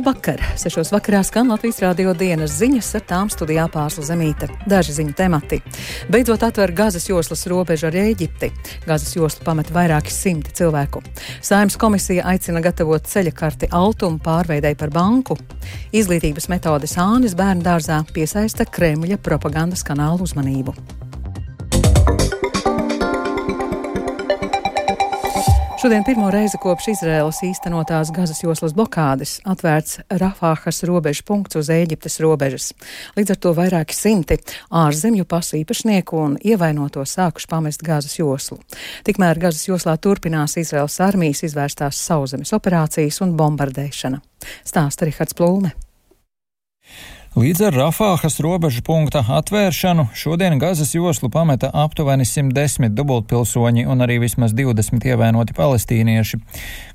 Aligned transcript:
Labvakar! 0.00 0.40
Sešos 0.56 0.94
vakarā 0.94 1.18
skan 1.28 1.50
Latvijas 1.52 1.82
rādio 1.82 2.14
dienas 2.16 2.54
ziņas, 2.56 2.86
ar 2.96 3.02
tām 3.04 3.28
studijā 3.28 3.66
pārsla 3.68 4.06
zemīte. 4.08 4.46
Daži 4.64 4.94
ziņu 4.96 5.12
temati. 5.12 5.58
Beidzot 6.08 6.40
atver 6.46 6.72
Gazas 6.72 7.04
joslas 7.10 7.44
robežu 7.52 7.90
ar 7.90 7.98
Ēģipti. 8.00 8.48
Gazas 8.86 9.12
joslu 9.12 9.44
pamet 9.44 9.68
vairāki 9.76 10.14
simti 10.14 10.54
cilvēku. 10.56 11.02
Saimnes 11.44 11.76
komisija 11.76 12.24
aicina 12.32 12.64
gatavot 12.64 13.04
ceļa 13.12 13.34
karti 13.36 13.68
Altumu 13.76 14.16
pārveidai 14.24 14.72
par 14.80 14.88
banku. 14.96 15.36
Izglītības 15.92 16.48
metodes 16.48 16.96
Ānis 16.96 17.36
bērnu 17.36 17.68
dārzā 17.68 18.00
piesaista 18.16 18.64
Kremļa 18.64 19.20
propagandas 19.20 19.84
kanālu 19.84 20.24
uzmanību. 20.24 20.78
Šodien 25.80 26.02
pirmo 26.04 26.26
reizi 26.28 26.58
kopš 26.60 26.90
Izraēlas 26.92 27.38
īstenotās 27.46 28.10
Gazas 28.12 28.42
joslas 28.42 28.74
blokādes 28.76 29.38
atvērts 29.48 30.02
Rafāhas 30.12 30.82
robežu 30.84 31.24
punkts 31.24 31.56
uz 31.56 31.70
Ēģiptes 31.72 32.18
robežas. 32.20 32.66
Līdz 33.16 33.32
ar 33.32 33.40
to 33.40 33.54
vairāki 33.56 33.96
simti 33.96 34.36
ārzemju 34.68 35.24
pasu 35.24 35.56
īpašnieku 35.62 36.20
un 36.20 36.36
ievainoto 36.44 37.00
sākuši 37.08 37.48
pamest 37.48 37.80
Gazas 37.86 38.20
joslu. 38.20 38.60
Tikmēr 39.08 39.40
Gazas 39.40 39.64
joslā 39.72 39.96
turpinās 39.96 40.60
Izraēlas 40.60 41.00
armijas 41.00 41.46
izvērstās 41.48 42.04
sauzemes 42.10 42.52
operācijas 42.52 43.24
un 43.24 43.38
bombardēšana. 43.40 44.20
Stāsta 44.68 45.08
Rihards 45.08 45.32
Plūme. 45.32 45.72
Līdz 47.30 47.60
ar 47.68 47.76
Rafāhas 47.78 48.40
robežu 48.42 48.80
punkta 48.82 49.20
atvēršanu 49.22 50.08
šodien 50.18 50.56
Gazas 50.58 50.96
joslu 50.96 51.28
pameta 51.30 51.68
aptuveni 51.70 52.24
110 52.26 52.90
dubultpilsoņi 52.98 53.84
un 53.86 54.02
arī 54.02 54.16
vismaz 54.18 54.50
20 54.50 55.06
ievainoti 55.06 55.54
palestīnieši. 55.54 56.40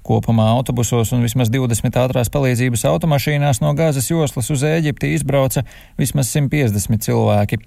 Kopumā 0.06 0.50
autobusos 0.58 1.14
un 1.16 1.24
vismaz 1.24 1.48
20 1.54 1.96
ātrās 2.02 2.28
palīdzības 2.34 2.84
automašīnās 2.92 3.64
no 3.64 3.72
Gazas 3.80 4.12
joslas 4.12 4.52
uz 4.52 4.66
Ēģipti 4.68 5.14
izbrauca 5.16 5.64
vismaz 5.96 6.34
150 6.36 7.08
cilvēki. 7.08 7.62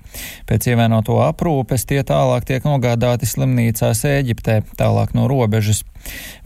Pēc 0.45 0.69
ievainoto 0.69 1.17
aprūpes 1.25 1.89
tie 1.89 2.03
tālāk 2.05 2.45
tiek 2.53 2.69
nogādāti 2.69 3.25
slimnīcās 3.33 4.05
Ēģiptē, 4.13 4.61
tālāk 4.77 5.17
no 5.17 5.25
robežas. 5.33 5.87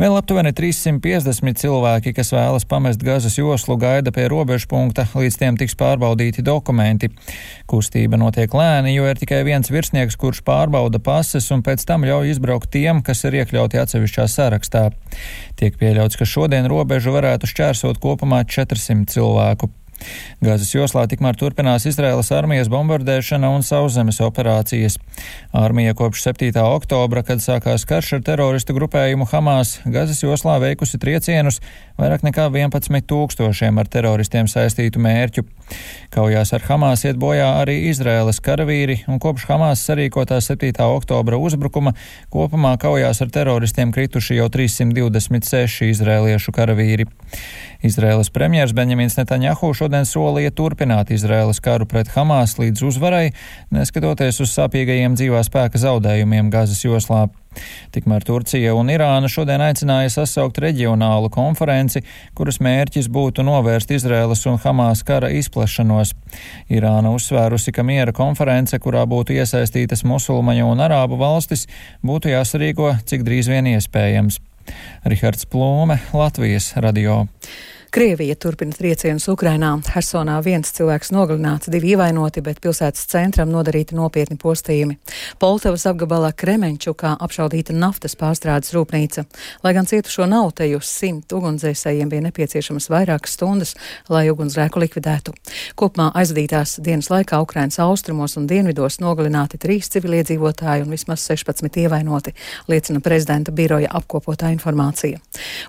Vēl 0.01 0.15
aptuveni 0.17 0.55
350 0.57 1.61
cilvēki, 1.61 2.15
kas 2.17 2.33
vēlas 2.33 2.65
pamest 2.65 3.03
Gazas 3.05 3.37
joslu, 3.37 3.77
gaida 3.77 4.15
pie 4.15 4.31
robežu 4.33 4.71
punkta, 4.71 5.05
līdz 5.19 5.37
tiem 5.43 5.61
tiks 5.61 5.77
pārbaudīti 5.77 6.12
dokumenti. 6.45 7.11
Kustība 7.71 8.19
notiek 8.21 8.53
lēni, 8.53 8.95
jo 8.97 9.09
ir 9.09 9.19
tikai 9.21 9.43
viens 9.49 9.71
virsnieks, 9.73 10.17
kurš 10.21 10.43
pārbauda 10.47 11.01
pases 11.03 11.51
un 11.55 11.63
pēc 11.63 11.85
tam 11.89 12.05
ļauj 12.09 12.35
izbraukt 12.37 12.73
tiem, 12.73 13.03
kas 13.03 13.25
ir 13.25 13.41
iekļauti 13.43 13.81
atsevišķā 13.83 14.29
sarakstā. 14.29 14.91
Tiek 15.57 15.79
pieļauts, 15.81 16.19
ka 16.19 16.29
šodien 16.29 16.69
robežu 16.71 17.15
varētu 17.15 17.51
šķērsot 17.51 18.03
kopumā 18.03 18.45
400 18.45 19.09
cilvēku. 19.15 19.73
Gazas 20.43 20.73
joslā 20.75 21.05
tikmēr 21.11 21.37
turpinās 21.39 21.87
Izraēlas 21.87 22.33
armijas 22.35 22.71
bombardēšana 22.73 23.51
un 23.55 23.65
sauszemes 23.67 24.21
operācijas. 24.25 24.99
Armija 25.55 25.95
kopš 25.99 26.25
7. 26.27 26.59
oktobra, 26.63 27.23
kad 27.27 27.43
sākās 27.45 27.87
karš 27.89 28.17
ar 28.19 28.25
teroristu 28.27 28.77
grupējumu 28.77 29.29
Hamas, 29.31 29.79
Gazas 29.85 30.23
joslā 30.25 30.59
veikusi 30.63 31.01
triecienus 31.03 31.61
vairāk 31.99 32.25
nekā 32.27 32.49
11 32.53 33.07
tūkstošiem 33.09 33.81
ar 33.81 33.89
teroristiem 33.91 34.49
saistītu 34.51 35.03
mērķu. 35.03 35.45
Kaujās 36.13 36.53
ar 36.53 36.65
Hamas 36.67 37.05
iet 37.07 37.19
bojā 37.21 37.49
arī 37.63 37.79
Izraēlas 37.91 38.41
karavīri, 38.45 39.03
un 39.09 39.21
kopš 39.23 39.47
Hamas 39.49 39.83
sarīkotā 39.89 40.41
7. 40.45 40.73
oktobra 40.85 41.39
uzbrukuma 41.41 41.95
kopumā 42.33 42.75
kaujās 42.81 43.23
ar 43.25 43.33
teroristiem 43.33 43.93
krituši 43.95 44.39
jau 44.41 44.49
326 44.53 45.89
izrēliešu 45.91 46.55
karavīri. 46.55 47.09
Izraēlas 47.83 48.31
premjers 48.31 48.75
Benjamins 48.77 49.17
Netanjahu 49.19 49.73
šodien 49.75 50.07
solīja 50.09 50.55
turpināt 50.55 51.11
Izraēlas 51.15 51.63
karu 51.65 51.89
pret 51.91 52.13
Hamas 52.15 52.59
līdz 52.61 52.85
uzvarai, 52.93 53.29
neskatoties 53.75 54.43
uz 54.45 54.53
sāpīgajiem 54.55 55.17
dzīvā 55.19 55.43
spēka 55.49 55.81
zaudējumiem 55.83 56.53
Gazas 56.53 56.85
joslā. 56.85 57.29
Tikmēr 57.95 58.25
Turcija 58.27 58.75
un 58.79 58.91
Irāna 58.93 59.31
šodien 59.33 59.63
aicināja 59.65 60.13
sasaukt 60.15 60.61
reģionālu 60.63 61.31
konferenci, 61.33 62.05
kuras 62.39 62.61
mērķis 62.65 63.11
būtu 63.13 63.45
novērst 63.47 63.93
Izraēlas 63.97 64.47
un 64.51 64.61
Hamas 64.63 65.05
kara 65.07 65.33
izplešanos. 65.37 66.15
Irāna 66.73 67.13
uzsvērusi, 67.17 67.75
ka 67.75 67.85
miera 67.87 68.15
konference, 68.17 68.79
kurā 68.83 69.05
būtu 69.09 69.37
iesaistītas 69.37 70.07
musulmaņu 70.09 70.71
un 70.73 70.87
arābu 70.87 71.21
valstis, 71.21 71.67
būtu 72.07 72.33
jāsarīko 72.33 72.97
cik 73.07 73.27
drīz 73.29 73.53
vien 73.53 73.75
iespējams. 73.75 74.41
Rihards 75.05 75.47
Plūme, 75.51 75.99
Latvijas 76.15 76.73
radio. 76.77 77.27
Krievija 77.93 78.35
turpina 78.35 78.73
triecienus 78.73 79.27
Ukrainā. 79.29 79.75
Hersonā 79.93 80.39
viens 80.41 80.71
cilvēks 80.73 81.11
nogalināts, 81.13 81.69
divi 81.69 81.91
ievainoti, 81.93 82.41
bet 82.41 82.63
pilsētas 82.65 83.05
centram 83.11 83.51
nodarīti 83.53 83.93
nopietni 83.93 84.39
postījumi. 84.41 84.95
Poltavas 85.37 85.85
apgabalā 85.91 86.31
Kremenčukā 86.33 87.11
apšaudīta 87.21 87.77
naftas 87.77 88.17
pārstrādes 88.17 88.73
rūpnīca. 88.73 89.27
Lai 89.61 89.75
gan 89.77 89.85
cietušo 89.91 90.25
nav, 90.25 90.55
te 90.57 90.71
uz 90.73 90.89
simt 90.89 91.35
ugunsdzēsējiem 91.37 92.09
bija 92.15 92.25
nepieciešamas 92.31 92.89
vairākas 92.95 93.37
stundas, 93.37 93.75
lai 94.09 94.25
ugunsgrēku 94.33 94.81
likvidētu. 94.87 95.37
Kopumā 95.77 96.09
aizvadītās 96.17 96.79
dienas 96.81 97.13
laikā 97.13 97.43
Ukrainas 97.45 97.77
austrumos 97.85 98.39
un 98.41 98.49
dienvidos 98.49 99.03
nogalināti 99.05 99.61
trīs 99.61 99.93
civiliedzīvotāji 99.93 100.87
un 100.87 100.97
vismaz 100.97 101.27
16 101.29 101.77
ievainoti, 101.85 102.33
liecina 102.73 103.05
prezidenta 103.05 103.53
biroja 103.53 103.93
apkopotā 104.01 104.49
informācija. 104.57 105.21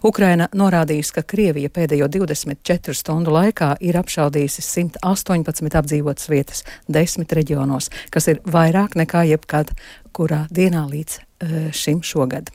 Ukraina 0.07 0.47
norādījusi, 0.55 1.17
ka 1.19 1.28
Krievija 1.28 1.67
pēdējo 1.67 2.12
24 2.13 2.96
stundu 2.97 3.34
laikā 3.34 3.74
ir 3.84 3.97
apšaudījusi 4.00 4.63
118 4.66 5.79
apdzīvotas 5.81 6.29
vietas 6.31 6.63
desmit 6.88 7.34
reģionos, 7.34 7.90
kas 8.13 8.29
ir 8.31 8.41
vairāk 8.46 8.97
nekā 9.00 9.25
jebkad 9.34 9.74
kurā 10.13 10.46
dienā 10.53 10.85
līdz 10.91 11.19
uh, 11.19 11.69
šim 11.73 12.03
šogad. 12.06 12.52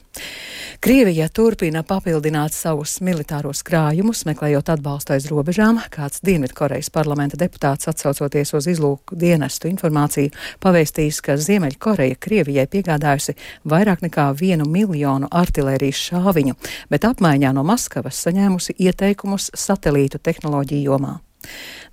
Krievija 0.78 1.26
turpina 1.34 1.80
papildināt 1.82 2.54
savus 2.54 3.00
militāros 3.02 3.64
krājumus, 3.66 4.20
meklējot 4.28 4.70
atbalstu 4.76 5.16
aiz 5.16 5.26
robežām. 5.26 5.80
Kāds 5.90 6.22
Dienvidkorejas 6.22 6.92
parlamenta 6.94 7.34
deputāts 7.40 7.90
atsaucoties 7.90 8.54
uz 8.54 8.70
izlūku 8.70 9.18
dienestu 9.18 9.66
informāciju 9.72 10.30
pavēstījis, 10.62 11.18
ka 11.26 11.34
Ziemeļkoreja 11.34 12.22
Krievijai 12.22 12.70
piegādājusi 12.70 13.34
vairāk 13.66 14.06
nekā 14.06 14.30
vienu 14.38 14.70
miljonu 14.70 15.26
artilērijas 15.34 16.08
šāviņu, 16.12 16.54
bet 16.94 17.10
apmaiņā 17.10 17.56
no 17.58 17.66
Maskavas 17.66 18.22
saņēmusi 18.28 18.78
ieteikumus 18.78 19.50
satelītu 19.58 20.22
tehnoloģiju 20.22 20.92
jomā. 20.92 21.18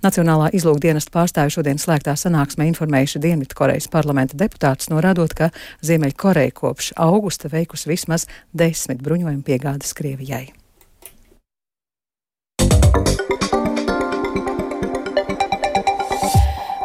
Nacionālā 0.04 0.50
izlūkdienesta 0.56 1.12
pārstāvi 1.14 1.54
šodien 1.54 1.80
slēgtā 1.80 2.16
sanāksmē 2.18 2.68
informējuši 2.72 3.22
Dienvidkorejas 3.24 3.88
parlamenta 3.92 4.38
deputātus, 4.38 4.90
norādot, 4.92 5.32
ka 5.36 5.50
Ziemeļkoreja 5.86 6.54
kopš 6.56 6.92
augusta 7.08 7.50
veikusi 7.52 7.92
vismaz 7.94 8.28
desmit 8.52 9.02
bruņojumu 9.06 9.46
piegādes 9.46 9.96
Krievijai. 9.96 10.65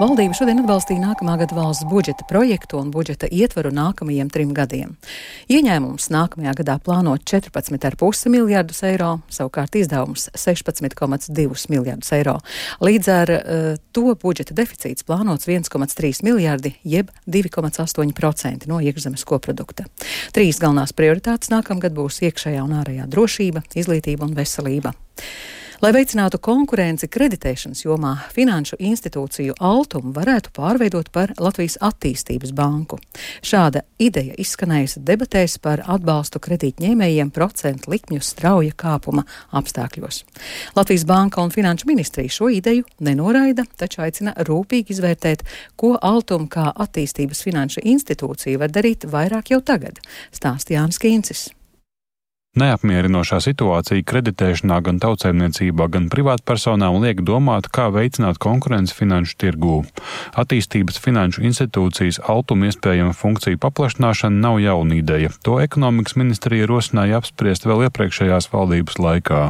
Valdība 0.01 0.33
šodien 0.33 0.57
atbalstīja 0.63 0.97
nākamā 0.97 1.35
gada 1.37 1.53
valsts 1.53 1.85
budžeta 1.85 2.25
projektu 2.25 2.79
un 2.79 2.87
budžeta 2.89 3.27
ietvaru 3.29 3.69
nākamajiem 3.69 4.31
trim 4.33 4.49
gadiem. 4.57 4.95
Ieņēmums 5.45 6.07
nākamajā 6.09 6.55
gadā 6.57 6.79
plāno 6.81 7.13
14,5 7.21 8.31
miljardus 8.33 8.81
eiro, 8.87 9.11
savukārt 9.29 9.77
izdevums 9.77 10.25
16,2 10.33 11.69
miljardus 11.69 12.09
eiro. 12.17 12.39
Līdz 12.81 13.11
ar 13.13 13.33
uh, 13.35 13.69
to 13.93 14.17
budžeta 14.25 14.57
deficīts 14.57 15.05
plānots 15.05 15.45
1,3 15.45 16.25
miljardi 16.25 16.73
jeb 16.81 17.13
2,8% 17.29 18.65
no 18.73 18.81
iekšzemes 18.81 19.27
koprodukta. 19.29 19.85
Trīs 20.33 20.57
galvenās 20.57 20.97
prioritātes 20.97 21.53
nākamgad 21.53 21.93
būs 21.93 22.23
iekšējā 22.25 22.65
un 22.65 22.73
ārējā 22.81 23.05
drošība, 23.05 23.67
izglītība 23.77 24.25
un 24.25 24.33
veselība. 24.41 24.97
Lai 25.81 25.89
veicinātu 25.95 26.37
konkurenci 26.37 27.07
kreditēšanas 27.09 27.79
jomā, 27.81 28.11
finanšu 28.35 28.77
institūciju 28.85 29.55
Altumu 29.65 30.11
varētu 30.13 30.51
pārveidot 30.53 31.07
par 31.09 31.31
Latvijas 31.41 31.79
attīstības 31.81 32.51
banku. 32.53 32.99
Šāda 33.41 33.81
ideja 33.97 34.35
izskanējusi 34.37 35.01
debatēs 35.07 35.55
par 35.63 35.81
atbalstu 35.89 36.37
kredītņēmējiem 36.45 37.31
procentu 37.33 37.89
likmju 37.95 38.21
strauja 38.21 38.75
kāpuma 38.77 39.23
apstākļos. 39.57 40.19
Latvijas 40.77 41.05
Banka 41.09 41.41
un 41.41 41.49
Finanšu 41.49 41.89
ministrija 41.89 42.29
šo 42.29 42.51
ideju 42.53 42.85
nenoraida, 43.01 43.65
taču 43.81 44.03
aicina 44.05 44.35
rūpīgi 44.37 44.93
izvērtēt, 44.93 45.41
ko 45.81 45.95
Altum 45.97 46.45
kā 46.45 46.67
attīstības 46.75 47.41
finanšu 47.47 47.81
institūcija 47.95 48.61
var 48.61 48.69
darīt 48.69 49.09
vairāk 49.09 49.49
jau 49.55 49.63
tagad, 49.65 49.97
stāsta 50.29 50.77
Jānis 50.77 51.01
Kīncis. 51.01 51.47
Neapmierinošā 52.51 53.37
situācija 53.39 54.03
kreditēšanā 54.03 54.81
gan 54.83 54.97
tautsēmniecībā, 54.99 55.85
gan 55.87 56.09
privātpersonām 56.11 56.97
liek 56.99 57.21
domāt, 57.23 57.69
kā 57.71 57.85
veicināt 57.95 58.41
konkurenci 58.43 58.91
finanšu 58.91 59.37
tirgū. 59.39 59.77
Attīstības 60.35 60.99
finanšu 60.99 61.45
institūcijas 61.47 62.19
altuma 62.33 62.67
iespējama 62.67 63.15
funkciju 63.15 63.55
paplašināšana 63.55 64.43
nav 64.43 64.59
jauna 64.59 64.97
ideja. 64.97 65.31
To 65.47 65.61
ekonomikas 65.63 66.17
ministrija 66.19 66.67
rosināja 66.67 67.21
apspriest 67.21 67.69
vēl 67.69 67.85
iepriekšējās 67.85 68.49
valdības 68.51 68.99
laikā. 68.99 69.45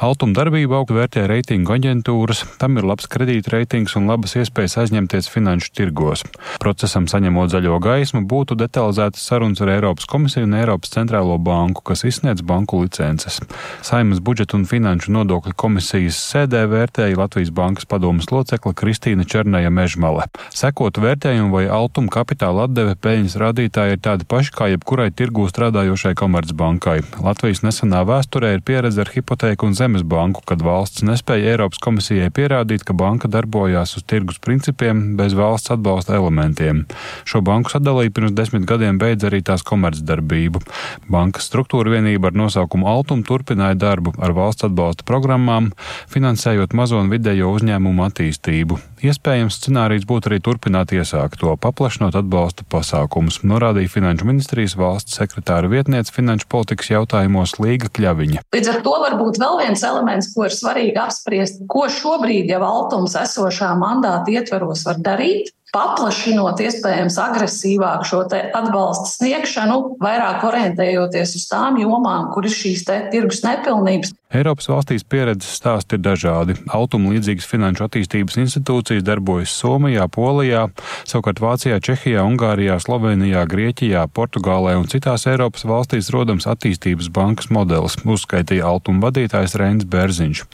Altuma 0.00 0.38
darbību 0.40 0.78
augstu 0.78 0.96
vērtē 0.96 1.26
reitingu 1.28 1.76
aģentūras, 1.76 2.46
tam 2.56 2.80
ir 2.80 2.88
labs 2.88 3.10
kredītreitings 3.12 3.98
un 4.00 4.08
labas 4.08 4.38
iespējas 4.40 4.78
aizņemties 4.86 5.28
finanšu 5.28 5.74
tirgos. 5.76 6.24
Procesam 6.64 7.04
saņemot 7.04 7.52
zaļo 7.52 7.76
gaismu, 7.84 8.24
būtu 8.24 8.56
detalizētas 8.64 9.28
sarunas 9.28 9.60
ar 9.60 9.76
Eiropas 9.76 10.08
komisiju 10.08 10.48
un 10.48 10.56
Eiropas 10.64 10.96
centrālo 10.96 11.36
banku, 11.36 11.84
kas 11.84 12.08
izsniedz 12.08 12.29
izsniedz 12.30 12.42
banku 12.42 12.80
licences. 12.80 13.40
Saimas 13.82 14.20
budžeta 14.20 14.56
un 14.56 14.64
finanšu 14.64 15.10
nodokļu 15.12 15.54
komisijas 15.56 16.18
sēdē 16.30 16.66
vērtēja 16.70 17.18
Latvijas 17.18 17.50
bankas 17.50 17.86
padomas 17.90 18.30
locekla 18.30 18.72
Kristīna 18.74 19.24
Černaja 19.26 19.70
Mežmale. 19.70 20.28
Sekot 20.54 20.98
vērtējumu 20.98 21.50
vai 21.50 21.66
altuma 21.66 22.10
kapitāla 22.12 22.68
atdeve 22.68 22.94
peļņas 22.94 23.36
rādītāji 23.40 23.96
ir 23.96 24.02
tādi 24.04 24.26
paši 24.30 24.54
kā 24.54 24.68
jebkurai 24.70 25.10
tirgū 25.10 25.48
strādājošai 25.50 26.14
komercbankai. 26.14 27.00
Latvijas 27.18 27.64
nesenā 27.66 28.04
vēsturē 28.06 28.54
ir 28.54 28.62
pieredze 28.62 29.02
ar 29.02 29.10
hipotēku 29.10 29.66
un 29.66 29.74
zemes 29.74 30.06
banku, 30.06 30.44
kad 30.46 30.62
valsts 30.62 31.02
nespēja 31.02 31.56
Eiropas 31.56 31.82
komisijai 31.82 32.30
pierādīt, 32.30 32.86
ka 32.86 32.94
banka 32.94 33.28
darbojās 33.28 33.96
uz 33.98 34.06
tirgus 34.06 34.38
principiem 34.38 35.16
bez 35.18 35.34
valsts 35.34 35.74
atbalsta 35.74 36.14
elementiem. 36.14 36.86
Šo 37.26 37.42
banku 37.42 37.74
sadalīja 37.74 38.14
pirms 38.14 38.36
desmit 38.38 38.68
gadiem 38.70 39.02
beidz 39.02 39.26
arī 39.26 39.42
tās 39.42 39.66
komercdarbību. 39.66 40.62
Bankas 41.10 41.48
struktūra 41.50 41.96
vienība 41.96 42.19
ar 42.28 42.36
nosaukumu 42.36 42.88
Altum 42.90 43.22
turpināja 43.26 43.78
darbu 43.78 44.12
ar 44.20 44.34
valsts 44.36 44.66
atbalsta 44.68 45.06
programmām, 45.08 45.70
finansējot 46.12 46.74
mazo 46.76 47.00
un 47.00 47.10
vidējo 47.12 47.52
uzņēmumu 47.56 48.04
attīstību. 48.08 48.78
Iespējams, 49.06 49.56
scenārijs 49.62 50.04
būtu 50.08 50.28
arī 50.28 50.40
turpināt 50.44 50.92
iesākt 50.92 51.40
to, 51.40 51.54
paplašinot 51.56 52.18
atbalsta 52.20 52.66
pasākumus, 52.68 53.40
norādīja 53.48 53.92
Finanšu 53.94 54.28
ministrijas 54.28 54.76
valsts 54.76 55.16
sekretāra 55.16 55.70
vietniece 55.72 56.12
finanšu 56.12 56.48
politikas 56.52 56.90
jautājumos 56.92 57.56
Līga 57.62 57.88
Kļaviņa. 57.96 58.44
Līdz 58.54 58.72
ar 58.74 58.82
to 58.84 58.96
varbūt 59.04 59.40
vēl 59.40 59.62
viens 59.62 59.86
elements, 59.86 60.32
ko 60.34 60.48
ir 60.48 60.56
svarīgi 60.56 61.00
apspriest, 61.00 61.64
ko 61.70 61.86
šobrīd 61.88 62.52
jau 62.52 62.60
Altums 62.66 63.16
esošā 63.18 63.72
mandāta 63.80 64.36
ietveros 64.36 64.84
var 64.88 65.00
darīt 65.00 65.54
paplašinot 65.74 66.60
iespējams 66.64 67.18
agresīvāk 67.24 68.06
šo 68.08 68.24
atbalsta 68.30 69.08
sniegšanu, 69.14 69.80
vairāk 70.02 70.46
orientējoties 70.50 71.36
uz 71.40 71.50
tām 71.50 71.78
jomām, 71.80 72.30
kur 72.34 72.48
ir 72.48 72.54
šīs 72.54 72.86
tirgus 73.12 73.44
nepilnības. 73.46 74.14
Eiropas 74.30 74.68
valstīs 74.70 75.02
pieredzes 75.02 75.56
stāsti 75.58 75.96
ir 75.96 76.04
dažādi. 76.04 76.54
Autuma 76.70 77.10
līdzīgas 77.10 77.48
finanšu 77.50 77.88
attīstības 77.88 78.36
institūcijas 78.38 79.02
darbojas 79.02 79.50
Somijā, 79.58 80.04
Polijā, 80.06 80.68
savukārt 81.02 81.42
Vācijā, 81.42 81.80
Čehijā, 81.82 82.22
Ungārijā, 82.22 82.76
Slovenijā, 82.78 83.42
Grieķijā, 83.50 84.04
Portugālē 84.14 84.76
un 84.78 84.86
citās 84.92 85.26
Eiropas 85.26 85.66
valstīs 85.66 86.12
rodams 86.14 86.46
attīstības 86.46 87.10
bankas 87.10 87.50
modelis, 87.50 87.98
uzskaitīja 88.06 88.68
Autuma 88.70 89.08
vadītājs 89.08 89.56
Reins 89.58 89.88
Bērziņš. 89.90 90.44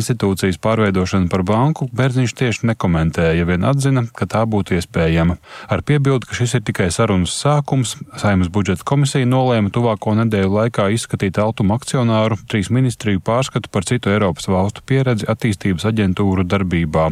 Institūcijas 0.00 0.56
pārveidošanu 0.64 1.28
par 1.28 1.44
banku 1.44 1.90
Bērziņš 1.92 2.36
tieši 2.40 2.72
nekomentēja, 2.72 3.44
vien 3.44 3.68
atzina, 3.68 4.06
ka 4.08 4.24
tā 4.24 4.46
būtu 4.58 4.76
iespējama. 4.76 5.38
Ar 5.70 5.82
piebildu, 5.86 6.28
ka 6.28 6.36
šis 6.36 6.58
ir 6.58 6.64
tikai 6.66 6.90
sarunas 6.94 7.36
sākums, 7.38 7.96
Saimas 8.18 8.50
budžeta 8.52 8.84
komisija 8.88 9.28
nolēma 9.28 9.72
tuvāko 9.74 10.16
nedēļu 10.18 10.52
laikā 10.58 10.88
izskatīt 10.94 11.38
Autuma 11.40 11.78
akcionāru, 11.78 12.38
trīs 12.50 12.72
ministriju 12.74 13.22
pārskatu 13.24 13.70
par 13.72 13.86
citu 13.88 14.12
Eiropas 14.12 14.50
valstu 14.50 14.84
pieredzi 14.86 15.28
attīstības 15.30 15.86
aģentūru 15.88 16.46
darbībā 16.48 17.08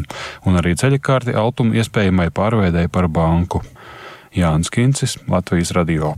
un 0.47 0.61
arī 0.61 0.75
ceļakārti 0.77 1.37
Altum 1.37 1.73
iespējamai 1.77 2.33
pārveidēji 2.35 2.93
par 2.93 3.09
banku. 3.09 3.63
Jānis 4.37 4.73
Kincis, 4.73 5.17
Latvijas 5.31 5.73
Radio. 5.77 6.17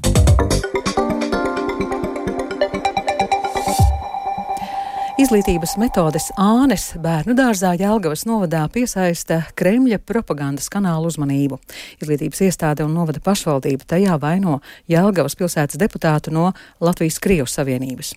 Izglītības 5.19 5.73
metodes 5.83 6.29
ānes 6.39 6.93
bērnu 7.03 7.35
dārzā 7.35 7.73
Jelgavas 7.75 8.21
novadā 8.29 8.61
piesaista 8.71 9.41
Kremļa 9.59 9.97
propagandas 10.07 10.71
kanālu 10.71 11.11
uzmanību. 11.11 11.59
Izglītības 11.99 12.45
iestāde 12.47 12.87
un 12.87 12.95
novada 12.95 13.19
pašvaldība 13.25 13.89
tajā 13.91 14.15
vaino 14.23 14.61
Jelgavas 14.87 15.35
pilsētas 15.41 15.81
deputātu 15.83 16.31
no 16.31 16.53
Latvijas 16.79 17.19
Krievas 17.19 17.59
Savienības. 17.59 18.13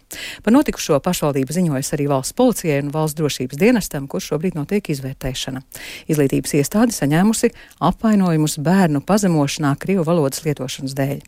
Par 0.46 0.54
notikušo 0.54 1.02
pašvaldība 1.02 1.58
ziņojas 1.58 1.92
arī 1.98 2.06
valsts 2.14 2.38
policijai 2.38 2.78
un 2.86 2.94
valsts 2.94 3.18
drošības 3.18 3.64
dienestam, 3.66 4.06
kur 4.06 4.22
šobrīd 4.22 4.62
notiek 4.62 4.94
izvērtēšana. 4.94 5.66
Izglītības 6.06 6.54
iestāde 6.62 6.94
saņēmusi 6.94 7.50
apvainojumus 7.82 8.62
bērnu 8.62 9.02
pazemošanā 9.02 9.74
Krievu 9.82 10.06
valodas 10.06 10.46
lietošanas 10.46 10.94
dēļ. 11.02 11.22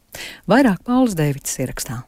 Vairāk 0.45 0.85
Pauls 0.85 1.17
Dēvids 1.17 1.63
ierakstā. 1.65 2.03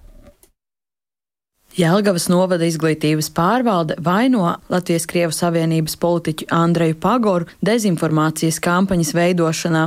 Jelgavas 1.75 2.30
novada 2.31 2.63
izglītības 2.63 3.27
pārvalde 3.36 3.98
vaino 4.00 4.45
Latvijas 4.72 5.04
Krievu 5.12 5.33
Savienības 5.36 5.98
politiķu 6.00 6.45
Andreju 6.56 6.95
Pagoru 7.04 7.50
dezinformācijas 7.68 8.62
kampaņas 8.63 9.12
veidošanā. 9.18 9.81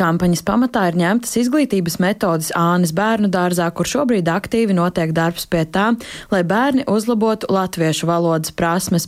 Kampaņas 0.00 0.42
pamatā 0.48 0.86
ir 0.88 0.96
ņemtas 0.96 1.36
izglītības 1.42 1.98
metodas 2.00 2.48
Ānes 2.56 2.94
bērnu 2.96 3.28
dārzā, 3.28 3.66
kur 3.76 3.84
šobrīd 3.84 4.30
aktīvi 4.32 4.78
notiek 4.78 5.12
darbs 5.12 5.44
pie 5.52 5.66
tā, 5.68 5.90
lai 6.32 6.40
bērni 6.40 6.86
uzlabotu 6.88 7.52
latviešu 7.52 8.08
valodas 8.08 8.54
prasmes. 8.56 9.04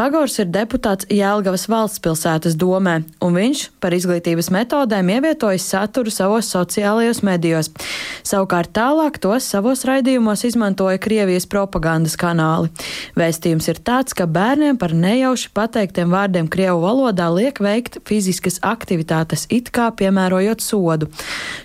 Pagors 0.00 0.38
ir 0.40 0.48
deputāts 0.48 1.04
Jelgavas 1.12 1.68
valsts 1.68 2.00
pilsētas 2.00 2.56
domē, 2.56 3.02
un 3.20 3.36
viņš 3.36 3.66
par 3.84 3.92
izglītības 3.92 4.48
metodēm 4.56 5.12
ievietojas 5.18 5.68
saturu 5.74 6.14
savos 6.14 6.48
sociālajos 6.56 7.20
medijos. 7.20 7.68
Savukārt 8.24 8.72
tālāk 8.72 9.20
tos 9.20 9.52
savos 9.52 9.84
raidījumos 9.84 10.48
izmantoja 10.48 11.04
Krievijas 11.04 11.44
propaganda 11.44 11.65
propagandas 11.66 12.14
kanāli. 12.18 12.70
Vēstījums 13.18 13.66
ir 13.72 13.80
tāds, 13.82 14.14
ka 14.14 14.28
bērniem 14.30 14.78
par 14.78 14.94
nejauši 14.94 15.50
pateiktiem 15.56 16.12
vārdiem 16.14 16.48
Krievu 16.52 16.80
valodā 16.84 17.26
liek 17.34 17.58
veikt 17.60 17.98
fiziskas 18.06 18.60
aktivitātes, 18.62 19.46
it 19.50 19.72
kā 19.74 19.90
piemērojot 19.98 20.62
sodu. 20.62 21.10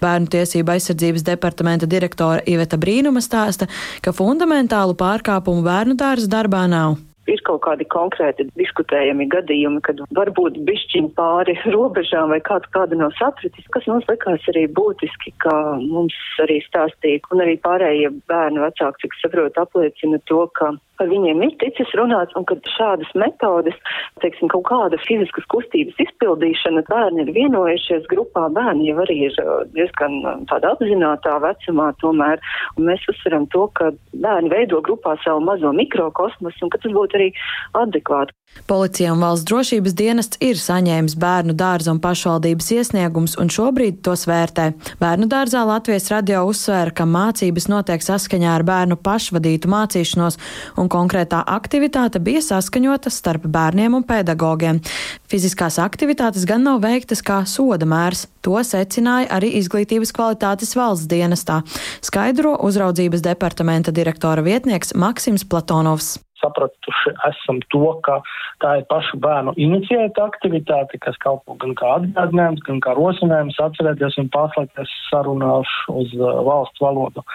Bērnu 0.01 0.31
tiesība 0.33 0.75
aizsardzības 0.77 1.27
departamenta 1.27 1.89
direktora 1.89 2.41
Iveta 2.49 2.81
Brīnuma 2.81 3.21
stāsta, 3.21 3.69
ka 4.01 4.15
fundamentālu 4.15 4.97
pārkāpumu 4.97 5.63
bērnu 5.67 5.97
dārza 5.99 6.31
darbā 6.31 6.65
nav 6.71 6.99
ir 7.29 7.41
kaut 7.47 7.61
kādi 7.65 7.85
konkrēti 7.91 8.47
diskutējami 8.57 9.27
gadījumi, 9.31 9.81
kad 9.85 10.01
varbūt 10.17 10.59
bišķiņ 10.67 11.09
pāri 11.17 11.57
robežām 11.75 12.33
vai 12.33 12.41
kāds 12.45 12.69
kādu 12.75 12.99
nav 12.99 13.13
sapratis, 13.19 13.67
kas 13.75 13.87
mums 13.91 14.07
likās 14.09 14.47
arī 14.53 14.67
būtiski, 14.79 15.35
ka 15.43 15.55
mums 15.81 16.17
arī 16.43 16.61
stāstīja, 16.67 17.21
un 17.33 17.45
arī 17.45 17.57
pārējie 17.65 18.13
bērnu 18.31 18.65
vecāki, 18.65 19.05
cik 19.05 19.19
saprot, 19.21 19.59
apliecina 19.61 20.21
to, 20.29 20.45
ka 20.57 20.73
par 21.01 21.09
viņiem 21.09 21.39
ir 21.41 21.55
ticis 21.57 21.89
runāts, 21.97 22.35
un 22.37 22.45
ka 22.45 22.53
šādas 22.75 23.09
metodes, 23.17 23.77
teiksim, 24.21 24.51
kaut 24.53 24.67
kāda 24.69 24.99
fiziskas 25.01 25.47
kustības 25.49 25.97
izpildīšana, 26.05 26.83
bērni 26.91 27.25
ir 27.25 27.31
vienojušies 27.33 28.05
grupā, 28.11 28.45
bērni 28.53 28.91
jau 28.91 28.99
arī 29.01 29.17
ir 29.25 29.39
uh, 29.41 29.63
diezgan 29.73 30.19
uh, 30.21 30.35
tādā 30.51 30.75
apzinātā 30.75 31.39
vecumā 31.41 31.87
tomēr, 32.03 32.43
un 32.77 32.89
mēs 32.91 33.07
uzsveram 33.09 33.47
to, 33.55 33.65
ka 33.79 33.89
bērni 34.13 34.53
veido 34.53 34.83
grupā 34.85 35.15
savu 35.25 35.41
mazo 35.47 35.73
mikrokosmosu, 35.73 36.67
un 36.67 36.73
ka 36.73 36.81
tas 36.83 36.93
būtu 36.93 37.10
arī 37.19 37.31
adekvāti. 37.77 38.35
Policija 38.67 39.13
un 39.13 39.19
valsts 39.23 39.47
drošības 39.47 39.93
dienests 39.97 40.39
ir 40.43 40.59
saņēmis 40.59 41.15
bērnu 41.19 41.55
dārza 41.57 41.91
un 41.91 41.99
pašvaldības 42.03 42.67
iesniegums 42.75 43.33
un 43.41 43.49
šobrīd 43.51 43.99
tos 44.05 44.27
vērtē. 44.29 44.67
Bērnu 45.01 45.27
dārzā 45.31 45.63
Latvijas 45.67 46.07
radio 46.11 46.43
uzsvēra, 46.47 46.93
ka 46.95 47.07
mācības 47.09 47.67
notiek 47.71 48.03
saskaņā 48.05 48.53
ar 48.53 48.65
bērnu 48.67 48.99
pašvadītu 49.01 49.71
mācīšanos 49.71 50.37
un 50.79 50.91
konkrētā 50.91 51.41
aktivitāte 51.57 52.21
bija 52.23 52.43
saskaņota 52.45 53.11
starp 53.11 53.47
bērniem 53.51 53.97
un 53.97 54.07
pedagogiem. 54.07 54.79
Fiziskās 55.31 55.79
aktivitātes 55.81 56.45
gan 56.47 56.63
nav 56.67 56.83
veiktas 56.85 57.23
kā 57.25 57.41
soda 57.49 57.87
mērs. 57.87 58.27
To 58.45 58.57
secināja 58.65 59.29
arī 59.35 59.51
izglītības 59.59 60.13
kvalitātes 60.15 60.75
valsts 60.77 61.09
dienestā, 61.11 61.61
skaidro 62.03 62.55
uzraudzības 62.67 63.23
departamenta 63.25 63.93
direktora 63.95 64.43
vietnieks 64.45 64.95
Maksims 64.95 65.47
Platonovs 65.47 66.17
sapratuši 66.41 67.13
esam 67.29 67.61
to, 67.73 67.83
ka 68.05 68.19
tā 68.63 68.75
ir 68.81 68.85
pašu 68.91 69.19
bērnu 69.23 69.53
inicijēta 69.61 70.27
aktivitāte, 70.27 70.99
kas 71.05 71.17
kalpo 71.23 71.57
gan 71.61 71.75
kā 71.79 71.95
atgādinājums, 71.99 72.63
gan 72.67 72.81
kā 72.83 72.95
rosinājums 72.97 73.59
atcerēties 73.63 74.19
un 74.21 74.31
paslēgties 74.33 74.93
sarunās 75.09 75.71
uz 75.93 76.13
uh, 76.19 76.41
valsts 76.47 76.83
valodu. 76.83 77.25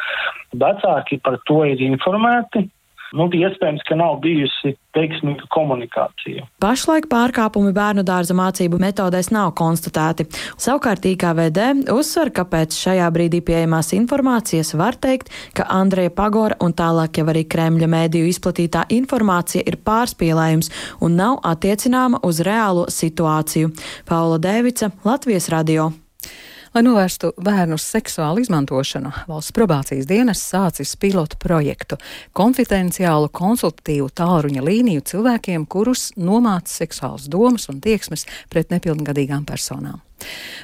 Vecāki 0.56 1.20
par 1.24 1.38
to 1.48 1.62
ir 1.68 1.82
informēti, 1.86 2.66
nu, 3.14 3.28
iespējams, 3.30 3.84
ka 3.86 3.96
nav 3.98 4.18
bijusi 4.24 4.74
veiksmīga 4.96 5.48
komunikācija. 5.52 6.46
Pašlaik 6.62 7.08
pārkāpumi 7.12 7.74
bērnu 7.76 8.04
dārza 8.06 8.36
mācību 8.36 8.80
metodēs 8.80 9.30
nav 9.34 9.52
konstatēti. 9.58 10.26
Savukārt 10.56 11.04
IKVD 11.10 11.90
uzsver, 11.94 12.32
ka 12.34 12.46
pēc 12.48 12.78
šajā 12.80 13.10
brīdī 13.14 13.42
pieejamās 13.44 13.92
informācijas 13.96 14.74
var 14.78 14.98
teikt, 15.00 15.30
ka 15.56 15.68
Andreja 15.76 16.14
Pagora 16.16 16.58
un 16.64 16.74
tālāk 16.76 17.20
jau 17.20 17.28
arī 17.32 17.44
Kremļa 17.44 17.90
mēdīju 17.92 18.32
izplatītā 18.32 18.86
informācija 18.96 19.66
ir 19.66 19.78
pārspīlējums 19.86 20.72
un 21.04 21.20
nav 21.20 21.38
attiecināma 21.44 22.22
uz 22.26 22.42
reālo 22.46 22.88
situāciju. 22.92 23.74
Paula 24.08 24.40
Dēvica, 24.42 24.90
Latvijas 25.04 25.50
radio. 25.52 25.92
Lai 26.76 26.82
novērstu 26.84 27.30
bērnu 27.40 27.78
seksuālu 27.80 28.42
izmantošanu, 28.42 29.08
valsts 29.30 29.54
probācijas 29.56 30.04
dienas 30.10 30.42
sācis 30.44 30.90
pilotu 31.00 31.38
projektu- 31.40 31.96
konfidenciālu 32.36 33.30
konsultatīvu 33.32 34.10
tālruņa 34.12 34.60
līniju 34.60 35.00
cilvēkiem, 35.08 35.64
kurus 35.66 36.10
nomāca 36.18 36.68
seksuāls 36.68 37.30
domas 37.32 37.70
un 37.72 37.80
tieksmes 37.80 38.26
pret 38.50 38.68
nepilngadīgām 38.68 39.46
personām. 39.48 40.02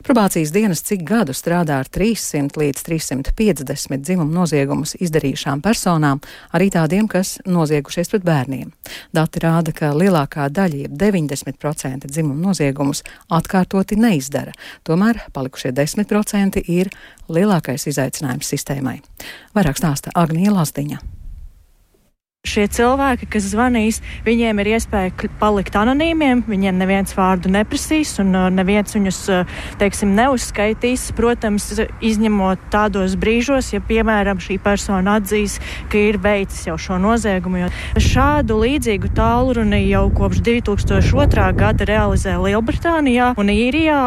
Probācijas 0.03 0.51
dienas 0.55 0.81
cik 0.87 1.05
gadu 1.07 1.35
strādā 1.37 1.79
ar 1.83 1.89
300 1.93 2.59
līdz 2.59 2.83
350 2.89 4.03
dzimumu 4.03 4.33
noziegumus 4.35 4.97
izdarījušām 4.99 5.63
personām, 5.63 6.23
arī 6.57 6.71
tādiem, 6.75 7.09
kas 7.11 7.37
noziegušies 7.47 8.11
pret 8.13 8.27
bērniem. 8.27 8.73
Dati 9.15 9.45
rāda, 9.45 9.75
ka 9.77 9.93
lielākā 9.95 10.49
daļa, 10.51 10.87
jeb 10.87 10.99
90% 10.99 12.11
dzimumu 12.11 12.49
noziegumus 12.49 13.05
atkārtoti 13.31 14.01
neizdara, 14.01 14.57
tomēr 14.89 15.23
palikušie 15.37 15.75
10% 15.77 16.65
ir 16.67 16.91
lielākais 17.29 17.89
izaicinājums 17.93 18.55
sistēmai. 18.57 19.01
Vairāk 19.55 19.79
stāsta 19.79 20.15
Agnija 20.19 20.57
Lazdiņa. 20.57 21.22
Šie 22.43 22.65
cilvēki, 22.67 23.29
kas 23.31 23.45
zvanīs, 23.53 24.01
viņiem 24.27 24.59
ir 24.59 24.73
iespēja 24.73 25.29
palikt 25.39 25.77
anonīmiem, 25.79 26.41
viņiem 26.43 26.75
neviens 26.75 27.13
vārdu 27.15 27.47
neprasīs 27.55 28.17
un 28.19 28.33
uh, 28.35 28.49
neviens 28.51 28.97
viņus, 28.97 29.21
uh, 29.31 29.53
teiksim, 29.79 30.11
neuzskaitīs. 30.19 31.05
Protams, 31.15 31.69
izņemot 32.03 32.65
tādos 32.75 33.15
brīžos, 33.15 33.69
ja, 33.71 33.79
piemēram, 33.87 34.41
šī 34.43 34.57
persona 34.59 35.21
atzīs, 35.21 35.61
ka 35.87 36.01
ir 36.03 36.19
veicis 36.19 36.67
jau 36.67 36.75
šo 36.83 36.99
noziegumu. 37.05 37.69
Šādu 38.03 38.59
līdzīgu 38.65 39.13
tālruni 39.15 39.85
jau 39.87 40.09
kopš 40.11 40.43
2002. 40.43 41.47
gada 41.63 41.87
realizē 41.87 42.35
Lielbritānijā 42.43 43.37
un 43.39 43.55
Īrijā. 43.55 44.01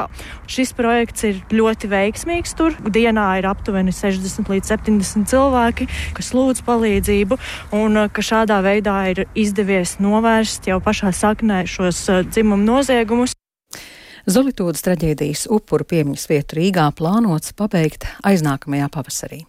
Šis 0.52 0.76
projekts 0.76 1.24
ir 1.32 1.40
ļoti 1.56 1.88
veiksmīgs. 1.88 2.52
Tur 2.60 2.76
dienā 2.84 3.32
ir 3.40 3.48
aptuveni 3.48 3.96
60 3.96 4.52
līdz 4.52 4.76
70 4.76 5.32
cilvēki, 5.32 5.88
kas 6.20 6.36
lūdz 6.36 6.68
palīdzību 6.68 7.40
un 7.80 8.04
uh, 8.04 8.12
ka 8.12 8.25
šādā 8.26 8.60
veidā 8.66 8.98
ir 9.12 9.26
izdevies 9.38 9.98
novērst 10.04 10.70
jau 10.70 10.80
pašā 10.84 11.14
saknē 11.14 11.64
šos 11.70 12.02
uh, 12.10 12.24
dzimumu 12.26 12.66
noziegumus. 12.66 13.36
Zolitūdas 14.26 14.82
traģēdijas 14.82 15.46
upuru 15.54 15.86
piemiņas 15.86 16.30
vietu 16.32 16.58
Rīgā 16.58 16.88
plānots 16.98 17.54
pabeigt 17.54 18.08
aiznākamajā 18.26 18.90
pavasarī. 18.90 19.44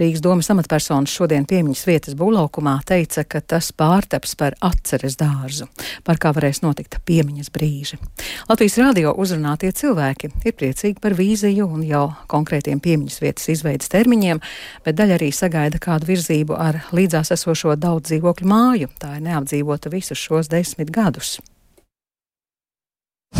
Rīgas 0.00 0.22
domas 0.24 0.50
amatpersonas 0.52 1.12
šodien 1.12 1.46
piemiņas 1.48 1.84
vietas 1.88 2.16
būvlaukumā 2.18 2.78
teica, 2.88 3.24
ka 3.24 3.40
tas 3.40 3.70
pārtaps 3.76 4.34
par 4.38 4.56
atceres 4.64 5.18
dārzu, 5.20 5.68
par 6.06 6.20
kā 6.22 6.32
varēs 6.34 6.62
notikt 6.64 6.98
piemiņas 7.08 7.52
brīži. 7.54 8.00
Latvijas 8.48 8.78
radio 8.82 9.14
uzrunātie 9.18 9.72
cilvēki 9.76 10.32
ir 10.44 10.56
priecīgi 10.58 11.00
par 11.02 11.16
vīziju 11.18 11.68
un 11.68 11.86
jau 11.86 12.04
konkrētiem 12.32 12.82
piemiņas 12.82 13.22
vietas 13.22 13.48
izveidas 13.52 13.92
termiņiem, 13.92 14.42
bet 14.86 14.98
daļa 14.98 15.18
arī 15.20 15.32
sagaida 15.34 15.80
kādu 15.82 16.12
virzību 16.12 16.58
ar 16.58 16.82
līdzās 16.96 17.34
esošo 17.36 17.76
daudz 17.76 18.10
dzīvokļu 18.10 18.52
māju. 18.52 18.92
Tā 19.02 19.16
ir 19.18 19.26
neapdzīvota 19.28 19.92
visus 19.92 20.20
šos 20.20 20.50
desmit 20.52 20.92
gadus. 20.94 21.38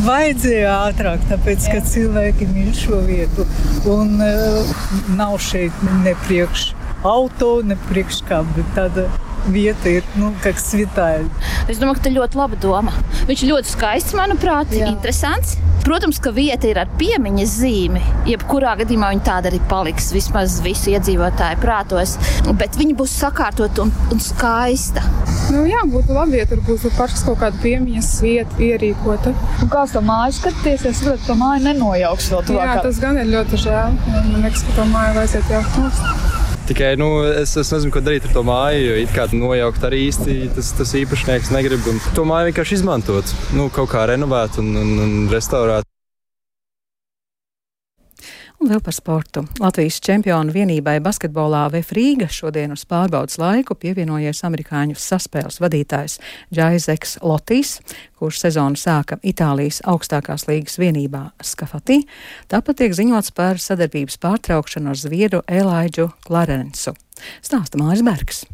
Vajadzēja 0.01 0.71
ātrāk, 0.89 1.21
tāpēc, 1.29 1.67
ka 1.69 1.81
cilvēki 1.85 2.47
mīl 2.49 2.71
šo 2.75 3.03
vietu. 3.05 3.45
Un 3.93 4.17
uh, 4.25 4.71
nav 5.19 5.37
šeit 5.45 5.85
ne 6.03 6.15
priekš 6.25 6.71
auto, 7.05 7.59
ne 7.67 7.77
priekš 7.91 8.23
kā, 8.25 8.41
bet 8.57 8.73
tāda 8.77 9.05
vieta 9.53 9.91
ir 9.91 10.07
nu, 10.17 10.33
kā 10.43 10.55
svitāja. 10.57 11.27
Es 11.69 11.77
domāju, 11.77 11.99
ka 11.99 12.07
tā 12.07 12.15
ļoti 12.15 12.41
laba 12.41 12.59
doma. 12.63 12.95
Viņš 13.29 13.45
ļoti 13.51 13.75
skaists, 13.75 14.17
manuprāt, 14.17 14.73
Jā. 14.75 14.89
interesants. 14.95 15.59
Protams, 15.83 16.21
ka 16.23 16.31
vieta 16.31 16.69
ir 16.71 16.79
ar 16.79 16.91
piemiņas 17.01 17.53
zīmi. 17.59 18.01
Jebkurā 18.31 18.77
gadījumā 18.79 19.09
viņa 19.13 19.25
tāda 19.27 19.51
arī 19.51 19.59
paliks 19.71 20.13
vismaz 20.15 20.61
visu 20.63 20.93
iedzīvotāju 20.93 21.59
prātos. 21.63 22.15
Bet 22.61 22.79
viņa 22.79 22.95
būs 23.01 23.17
sakārtot 23.19 23.81
un, 23.83 23.91
un 24.15 24.23
skaista. 24.23 25.03
Nu, 25.51 25.65
jā, 25.67 25.83
būtu 25.91 26.15
labi, 26.15 26.39
ja 26.39 26.47
tur 26.47 26.63
būtu 26.69 26.93
pašas 26.95 27.25
kaut 27.27 27.41
kāda 27.43 27.59
piemiņas 27.65 28.13
vieta 28.23 28.63
ierīkota. 28.63 29.35
Un 29.59 29.73
kā 29.73 29.83
to 29.91 30.05
māju 30.07 30.39
skatīties, 30.39 30.87
es 30.93 31.03
saprotu, 31.03 31.27
ka 31.27 31.39
māju 31.41 31.67
nenojauks 31.67 32.31
vēl 32.33 32.47
tuvāk. 32.53 32.77
Jā, 32.77 32.85
tas 32.87 33.03
gan 33.03 33.19
ir 33.19 33.33
ļoti 33.35 33.65
žēl. 33.67 33.99
Man 34.13 34.47
liekas, 34.47 34.63
ka 34.69 34.79
to 34.79 34.87
māju 34.95 35.19
vajadzētu 35.19 35.59
jaukt. 35.59 36.32
Tikai 36.69 36.93
nu, 37.01 37.09
es, 37.27 37.57
es 37.59 37.73
nezinu, 37.75 37.91
ko 37.95 38.03
darīt 38.05 38.29
ar 38.29 38.35
to 38.37 38.45
māju. 38.47 38.83
Jo 38.87 38.99
it 39.03 39.15
kā 39.15 39.27
nojaukt 39.35 39.83
arī 39.89 40.05
īsti 40.09 40.53
tas, 40.57 40.73
tas 40.79 40.97
īpašnieks 41.03 41.51
negrib. 41.55 41.89
To 42.17 42.27
māju 42.29 42.53
vienkārši 42.53 42.79
izmantot, 42.81 43.35
nu, 43.59 43.69
kaut 43.75 43.91
kā 43.95 44.07
renovēt 44.11 44.61
un, 44.63 44.75
un, 44.79 44.93
un 45.07 45.17
restaurēt. 45.33 45.92
Vēl 48.63 48.79
par 48.79 48.95
sportu. 48.95 49.43
Latvijas 49.59 49.97
čempionu 50.05 50.53
vienībai 50.55 51.01
basketbolā 51.03 51.65
Vefrīga 51.73 52.29
šodien 52.31 52.71
uz 52.71 52.85
pārbaudas 52.87 53.41
laiku 53.43 53.75
pievienojies 53.75 54.45
amerikāņu 54.47 54.95
saspēles 55.03 55.59
vadītājs 55.65 56.21
Džaizeks 56.55 57.17
Lotīs, 57.27 57.75
kurš 58.23 58.45
sezonu 58.45 58.79
sāka 58.79 59.19
Itālijas 59.27 59.83
augstākās 59.83 60.47
līgas 60.47 60.79
vienībā 60.79 61.25
Skafatī. 61.43 62.05
Tāpat 62.47 62.85
tiek 62.85 62.95
ziņots 62.95 63.35
par 63.35 63.59
sadarbības 63.59 64.23
pārtraukšanu 64.23 64.95
ar 64.95 65.05
Zviedru 65.09 65.43
Elaidžu 65.51 66.13
Klarensu. 66.23 66.95
Stāsta 67.43 67.83
Māris 67.83 68.07
Bergs. 68.07 68.45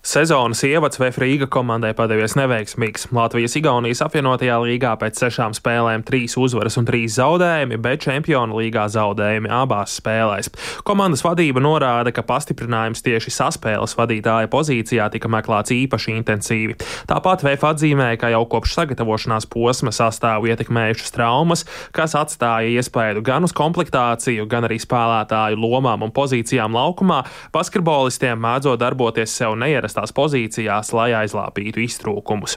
Sezonas 0.00 0.62
ievads 0.64 0.96
Vēfrīga 0.96 1.44
komandai 1.52 1.90
padevies 1.92 2.32
neveiksmīgs. 2.38 3.10
Latvijas-Igaunijas 3.12 4.00
apvienotajā 4.00 4.54
līgā 4.62 4.94
pēc 4.96 5.18
sešām 5.20 5.52
spēlēm 5.52 6.00
trīs 6.08 6.38
uzvaras 6.40 6.78
un 6.80 6.86
trīs 6.88 7.18
zaudējumi, 7.18 7.76
bet 7.84 8.06
čempionu 8.06 8.56
līgā 8.62 8.86
zaudējumi 8.88 9.50
abās 9.52 9.98
spēlēs. 10.00 10.48
Komandas 10.88 11.20
vadība 11.20 11.60
norāda, 11.60 12.14
ka 12.16 12.24
pastiprinājums 12.24 13.04
tieši 13.04 13.32
saspēles 13.36 13.92
vadītāja 13.98 14.48
pozīcijā 14.48 15.10
tika 15.12 15.28
meklēts 15.28 15.74
īpaši 15.76 16.16
intensīvi. 16.16 16.78
Tāpat 17.12 17.44
VF 17.44 17.68
atzīmēja, 17.74 18.22
ka 18.24 18.32
jau 18.32 18.40
kopš 18.56 18.78
sagatavošanās 18.78 19.50
posma 19.52 19.92
sastāvu 19.92 20.48
ietekmējušas 20.48 21.14
traumas, 21.18 21.66
kas 21.92 22.16
atstāja 22.16 22.72
iespēju 22.80 23.20
gan 23.28 23.44
uz 23.44 23.52
komplektāciju, 23.52 24.48
gan 24.48 24.64
arī 24.64 24.80
spēlētāju 24.80 25.60
lomām 25.60 26.08
un 26.08 26.16
pozīcijām 26.16 26.80
laukumā, 26.80 27.20
basketbolistiem 27.52 28.40
mēdzot 28.40 28.80
darboties 28.80 29.36
sev 29.42 29.60
neierastā 29.60 29.89
ierastās 29.90 30.14
pozīcijās, 30.14 30.92
lai 30.94 31.10
aizlāpītu 31.18 31.82
iztrūkumus. 31.82 32.56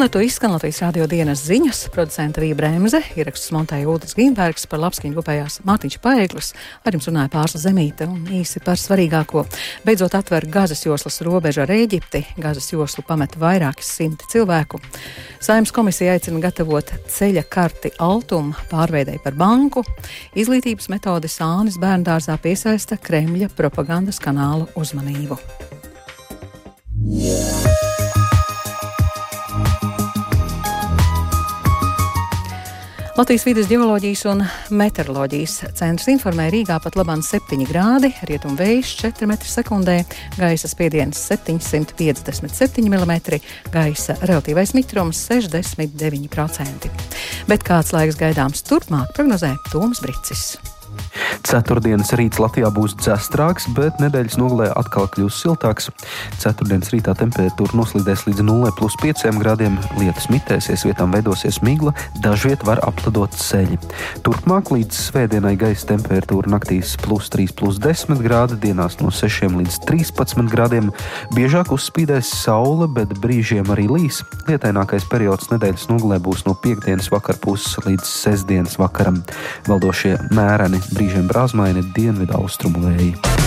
Un 0.00 0.06
ar 0.06 0.12
to 0.16 0.22
izskan 0.24 0.54
Latvijas 0.54 0.78
rādio 0.80 1.04
dienas 1.04 1.42
ziņas. 1.44 1.82
Producenta 1.92 2.40
Rīga 2.40 2.56
Bremse, 2.56 3.02
ierakstus 3.20 3.50
montēja 3.52 3.84
Ūdens 3.92 4.14
Grīmbergs, 4.16 4.62
par 4.64 4.80
labskaņu 4.80 5.12
rūpējās 5.18 5.58
Mārtiņš 5.68 5.96
Paeglis, 6.00 6.46
ar 6.88 6.94
jums 6.96 7.08
runāja 7.10 7.28
Pārsla 7.34 7.60
Zemīte 7.60 8.06
un 8.08 8.22
īsi 8.32 8.62
par 8.64 8.80
svarīgāko. 8.80 9.42
Beidzot 9.84 10.16
atver 10.16 10.46
Gazas 10.48 10.80
joslas 10.86 11.20
robežu 11.26 11.60
ar 11.66 11.72
Ēģipti, 11.74 12.22
Gazas 12.40 12.70
joslu 12.72 13.04
pamet 13.04 13.36
vairāki 13.36 13.84
simti 13.84 14.24
cilvēku. 14.32 14.80
Saimnes 15.36 15.74
komisija 15.76 16.14
aicina 16.16 16.40
gatavot 16.46 16.94
ceļa 17.12 17.44
karti 17.52 17.92
Altuma 18.00 18.56
pārveidēji 18.72 19.20
par 19.26 19.36
banku. 19.36 19.84
Izglītības 20.32 20.88
metode 20.94 21.28
Sānis 21.28 21.76
bērndārzā 21.76 22.38
piesaista 22.40 22.96
Kremļa 22.96 23.52
propagandas 23.52 24.22
kanālu 24.24 24.64
uzmanību. 24.80 25.36
Yeah. 27.10 27.79
Latvijas 33.20 33.42
vidas 33.44 33.66
geoloģijas 33.68 34.22
un 34.30 34.38
meteoroloģijas 34.80 35.58
centrs 35.76 36.06
informē 36.08 36.46
Rīgā 36.54 36.78
pat 36.80 36.96
labāk 36.96 37.20
7 37.26 37.66
grādi, 37.68 38.08
rietumu 38.24 38.56
vējš 38.56 38.94
4 39.02 39.28
m2, 39.28 39.98
gaisa 40.38 40.72
spiediens 40.72 41.20
757 41.28 42.88
mm, 42.88 43.12
gaisa 43.76 44.16
relatīvais 44.24 44.72
mitrums 44.72 45.20
69%. 45.28 46.90
Bet 47.44 47.68
kāds 47.68 47.92
laiks 47.92 48.16
gaidāms 48.24 48.64
turpmāk, 48.64 49.12
prognozē 49.12 49.52
Toms 49.68 50.00
Brīsis. 50.00 50.54
Ceturtdienas 51.46 52.12
rīts 52.18 52.38
Latvijā 52.38 52.68
būs 52.74 52.94
dzestrāks, 53.00 53.66
bet 53.74 53.98
nedēļas 54.02 54.36
nogalē 54.38 54.68
atkal 54.78 55.08
kļūs 55.10 55.38
siltāks. 55.42 55.88
Ceturtdienas 56.38 56.92
rītā 56.92 57.14
temperatūra 57.18 57.78
noslīdēs 57.80 58.26
līdz 58.28 58.44
0,5 58.46 59.40
grādiem, 59.40 59.78
lietus 59.98 60.28
mitēsies, 60.30 60.84
vietām 60.86 61.14
veidosies 61.14 61.60
migla, 61.66 61.94
dažviet 62.22 62.64
var 62.68 62.82
aplidot 62.86 63.34
ceļi. 63.34 63.78
Turpmāk 64.26 64.72
līdz 64.74 65.00
svētdienai 65.08 65.56
gaisa 65.60 65.92
temperatūra 65.94 66.52
naktīs 66.54 66.96
plus 67.00 67.30
3, 67.32 67.48
plus 67.56 67.80
10 67.82 68.20
grādi, 68.22 68.60
dienās 68.66 69.00
no 69.00 69.10
6 69.14 69.56
līdz 69.56 69.80
13 69.88 70.50
grādiem. 70.52 70.92
Biežāk 71.36 71.72
uzspīdēs 71.74 72.30
saule, 72.44 72.88
bet 72.90 73.16
brīžiem 73.22 73.70
arī 73.72 73.88
līs. 73.90 74.20
Lietainākais 74.48 75.08
periods 75.10 75.50
nedēļas 75.52 75.88
nogalē 75.90 76.20
būs 76.22 76.44
no 76.46 76.54
piekdienas 76.58 77.10
vakar 77.12 77.40
puses 77.40 77.78
līdz 77.86 78.06
sestdienas 78.06 78.78
vakaram. 78.80 79.22
Valdošie 79.68 80.16
mēreni, 80.36 80.79
brīžiem 80.94 81.28
brāzmaini 81.30 81.84
dienvidu 81.96 82.38
austrumu 82.40 82.86
vēji. 82.88 83.39